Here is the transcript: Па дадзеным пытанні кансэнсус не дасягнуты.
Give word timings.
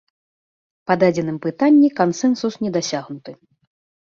Па 0.91 0.95
дадзеным 1.03 1.37
пытанні 1.45 1.89
кансэнсус 1.99 2.53
не 2.67 2.73
дасягнуты. 2.79 3.31